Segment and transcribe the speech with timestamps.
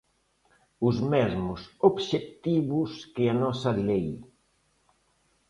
[0.87, 4.07] Os mesmos obxectivos que a nosa lei.